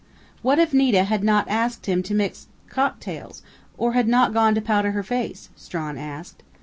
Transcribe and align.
"What 0.41 0.57
if 0.57 0.73
Nita 0.73 1.03
had 1.03 1.23
not 1.23 1.47
asked 1.47 1.85
him 1.85 2.01
to 2.01 2.15
mix 2.15 2.47
cocktails 2.69 3.43
or 3.77 3.93
had 3.93 4.07
not 4.07 4.33
gone 4.33 4.55
to 4.55 4.59
powder 4.61 4.93
her 4.93 5.03
face?" 5.03 5.49
Strawn 5.55 5.95
asked. 5.95 6.41